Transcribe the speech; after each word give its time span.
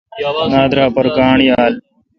نادرا 0.51 0.85
پر 0.95 1.05
گانٹھ 1.15 1.43
یال۔ 1.47 1.73